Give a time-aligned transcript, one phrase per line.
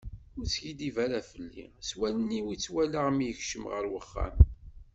[0.37, 4.35] Ur skiddib ara felli, s wallen-iw i t-walaɣ mi yekcem ɣer uxxam.